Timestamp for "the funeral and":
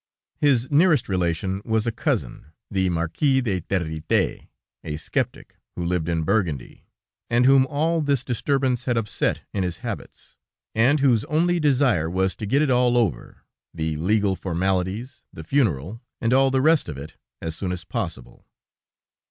15.31-16.33